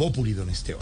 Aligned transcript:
Populi, 0.00 0.32
don 0.32 0.48
Esteban. 0.48 0.80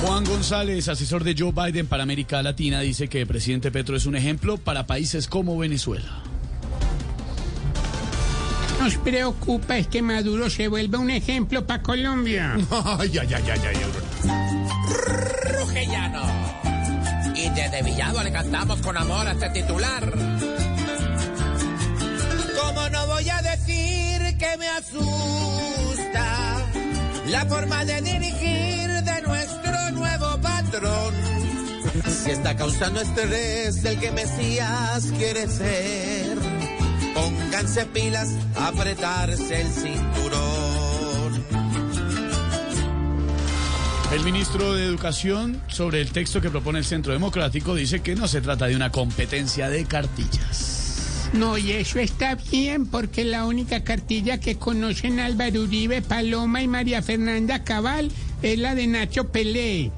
Juan 0.00 0.24
González, 0.24 0.86
asesor 0.86 1.24
de 1.24 1.34
Joe 1.36 1.50
Biden 1.50 1.88
para 1.88 2.04
América 2.04 2.40
Latina, 2.44 2.78
dice 2.78 3.08
que 3.08 3.22
el 3.22 3.26
presidente 3.26 3.72
Petro 3.72 3.96
es 3.96 4.06
un 4.06 4.14
ejemplo 4.14 4.56
para 4.56 4.86
países 4.86 5.26
como 5.26 5.58
Venezuela. 5.58 6.22
Nos 8.80 8.96
preocupa 8.98 9.78
es 9.78 9.88
que 9.88 10.00
Maduro 10.00 10.48
se 10.48 10.68
vuelva 10.68 11.00
un 11.00 11.10
ejemplo 11.10 11.66
para 11.66 11.82
Colombia. 11.82 12.54
Ay, 12.70 13.18
ay, 13.18 13.34
ay, 13.34 13.50
ay, 13.50 13.60
ay. 13.66 13.76
Trujillano. 15.56 16.22
Y 17.34 17.48
desde 17.48 17.82
Villado 17.82 18.22
le 18.22 18.30
cantamos 18.30 18.80
con 18.80 18.96
amor 18.96 19.26
a 19.26 19.32
este 19.32 19.50
titular. 19.50 20.53
Forma 27.46 27.84
de 27.84 28.00
dirigir 28.02 28.88
de 28.88 29.22
nuestro 29.22 29.90
nuevo 29.92 30.38
patrón? 30.40 31.14
Si 32.06 32.30
está 32.30 32.56
causando 32.56 33.00
estrés 33.00 33.84
el 33.84 33.98
que 34.00 34.10
Mesías 34.10 35.12
quiere 35.16 35.46
ser, 35.46 36.38
pónganse 37.14 37.86
pilas, 37.86 38.30
apretarse 38.56 39.60
el 39.60 39.68
cinturón. 39.68 41.44
El 44.12 44.22
ministro 44.22 44.74
de 44.74 44.84
Educación, 44.84 45.60
sobre 45.66 46.00
el 46.00 46.12
texto 46.12 46.40
que 46.40 46.50
propone 46.50 46.78
el 46.78 46.84
Centro 46.84 47.12
Democrático, 47.12 47.74
dice 47.74 48.00
que 48.00 48.14
no 48.14 48.28
se 48.28 48.40
trata 48.40 48.66
de 48.66 48.76
una 48.76 48.90
competencia 48.90 49.68
de 49.68 49.84
cartillas. 49.86 50.83
No, 51.34 51.58
y 51.58 51.72
eso 51.72 51.98
está 51.98 52.36
bien 52.36 52.86
porque 52.86 53.24
la 53.24 53.44
única 53.44 53.82
cartilla 53.82 54.38
que 54.38 54.56
conocen 54.56 55.18
Álvaro 55.18 55.62
Uribe, 55.62 56.00
Paloma 56.00 56.62
y 56.62 56.68
María 56.68 57.02
Fernanda 57.02 57.64
Cabal 57.64 58.12
es 58.40 58.56
la 58.56 58.76
de 58.76 58.86
Nacho 58.86 59.24
Pelé. 59.32 59.90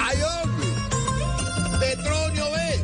¡Ay, 0.00 0.18
hombre! 0.22 0.66
¡Petronio, 1.78 2.44
ve! 2.50 2.82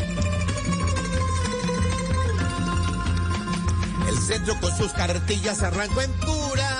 El 4.08 4.16
centro 4.18 4.54
con 4.60 4.76
sus 4.76 4.92
cartillas 4.92 5.62
arrancó 5.64 6.00
en 6.00 6.12
pura 6.12 6.76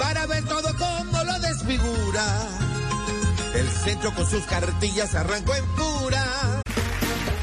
para 0.00 0.24
ver 0.26 0.42
todo 0.46 0.74
como 0.78 1.22
lo 1.22 1.38
desfigura. 1.40 2.48
El 3.54 3.68
centro 3.68 4.14
con 4.14 4.26
sus 4.28 4.42
cartillas 4.44 5.14
arrancó 5.14 5.54
en 5.54 5.64
pura. 5.76 6.63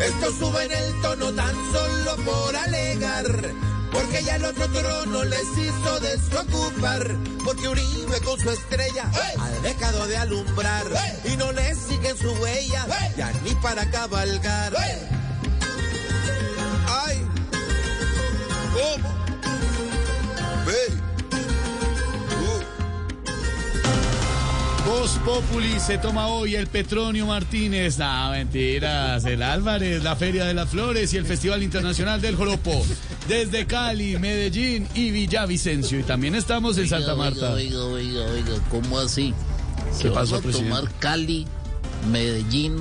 Esto 0.00 0.32
sube 0.32 0.64
en 0.64 0.72
el 0.72 1.00
tono 1.00 1.32
tan 1.32 1.54
solo 1.72 2.16
por 2.24 2.56
alegar, 2.56 3.26
porque 3.92 4.24
ya 4.24 4.36
el 4.36 4.44
otro 4.44 4.68
trono 4.68 5.24
les 5.24 5.46
hizo 5.56 6.00
desocupar, 6.00 7.16
porque 7.44 7.68
Uribe 7.68 8.20
con 8.24 8.38
su 8.40 8.50
estrella 8.50 9.10
ha 9.38 9.48
dejado 9.62 10.06
de 10.06 10.16
alumbrar 10.16 10.86
y 11.24 11.36
no 11.36 11.52
le 11.52 11.74
siguen 11.74 12.16
su 12.18 12.30
huella, 12.32 12.86
ya 13.16 13.32
ni 13.44 13.54
para 13.56 13.88
cabalgar. 13.90 14.74
Voz 25.04 25.18
Populi 25.18 25.78
se 25.80 25.98
toma 25.98 26.28
hoy 26.28 26.54
el 26.54 26.66
Petronio 26.66 27.26
Martínez. 27.26 27.98
No, 27.98 28.30
mentiras. 28.30 29.22
El 29.26 29.42
Álvarez, 29.42 30.02
la 30.02 30.16
Feria 30.16 30.46
de 30.46 30.54
las 30.54 30.70
Flores 30.70 31.12
y 31.12 31.18
el 31.18 31.26
Festival 31.26 31.62
Internacional 31.62 32.22
del 32.22 32.36
Joropo. 32.36 32.86
Desde 33.28 33.66
Cali, 33.66 34.18
Medellín 34.18 34.88
y 34.94 35.10
Villavicencio. 35.10 36.00
Y 36.00 36.04
también 36.04 36.34
estamos 36.34 36.78
en 36.78 36.88
Santa 36.88 37.14
Marta. 37.16 37.52
Oiga, 37.52 37.84
oiga, 37.84 38.22
oiga, 38.22 38.54
¿cómo 38.70 38.98
así? 38.98 39.34
¿Qué 39.98 40.04
¿Se 40.04 40.10
pasó, 40.10 40.40
presidente? 40.40 40.74
tomar 40.74 40.90
Cali, 41.00 41.46
Medellín 42.10 42.78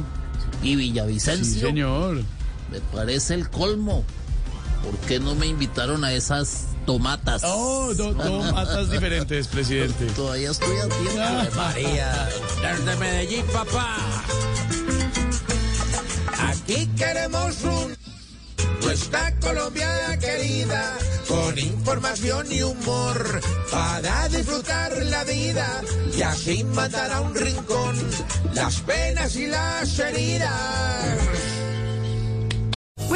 y 0.61 0.69
Sí, 0.69 0.75
Villavicencio? 0.77 1.67
señor. 1.67 2.23
Me 2.71 2.79
parece 2.93 3.33
el 3.33 3.49
colmo. 3.49 4.05
¿Por 4.81 4.97
qué 5.09 5.19
no 5.19 5.35
me 5.35 5.47
invitaron 5.47 6.05
a 6.05 6.13
esas 6.13 6.67
tomatas? 6.85 7.41
Oh, 7.45 7.93
do- 7.93 8.13
tomatas 8.15 8.89
diferentes, 8.91 9.47
presidente. 9.47 10.05
Todavía 10.15 10.51
estoy 10.51 10.77
a 10.77 10.87
tiempo. 10.89 11.55
María, 11.55 12.29
desde 12.61 12.95
Medellín, 12.97 13.45
papá. 13.47 13.97
Aquí 16.49 16.87
queremos 16.97 17.61
un 17.63 17.95
nuestra 18.83 19.33
Colombia 19.39 20.17
querida, 20.19 20.97
con 21.27 21.57
información 21.57 22.51
y 22.51 22.61
humor 22.63 23.39
para 23.71 24.27
disfrutar 24.27 24.91
la 25.05 25.23
vida 25.23 25.81
y 26.17 26.21
así 26.21 26.63
mandar 26.65 27.11
a 27.11 27.21
un 27.21 27.33
rincón 27.33 27.95
las 28.53 28.81
penas 28.81 29.35
y 29.37 29.47
las 29.47 29.97
heridas. 29.99 30.51